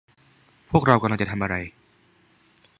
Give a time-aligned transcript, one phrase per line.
[0.69, 1.55] พวกเรากำลังจะทำอะไร